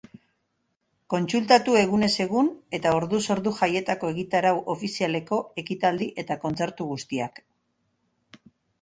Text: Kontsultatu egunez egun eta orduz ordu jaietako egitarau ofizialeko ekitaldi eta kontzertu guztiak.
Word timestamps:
Kontsultatu 1.13 1.75
egunez 1.81 2.09
egun 2.25 2.49
eta 2.79 2.95
orduz 3.01 3.21
ordu 3.37 3.55
jaietako 3.61 4.11
egitarau 4.15 4.57
ofizialeko 4.77 5.43
ekitaldi 5.67 6.13
eta 6.27 6.43
kontzertu 6.47 6.93
guztiak. 6.97 7.43